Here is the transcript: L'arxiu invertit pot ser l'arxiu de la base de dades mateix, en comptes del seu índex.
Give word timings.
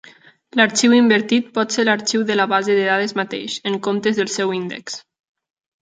L'arxiu 0.59 0.95
invertit 0.99 1.51
pot 1.59 1.75
ser 1.77 1.85
l'arxiu 1.85 2.25
de 2.31 2.39
la 2.41 2.49
base 2.55 2.79
de 2.81 2.89
dades 2.91 3.17
mateix, 3.21 3.61
en 3.73 3.79
comptes 3.89 4.23
del 4.23 4.37
seu 4.39 4.59
índex. 4.63 5.03